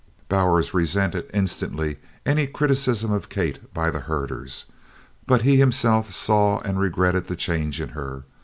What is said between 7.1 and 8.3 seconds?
the change in her.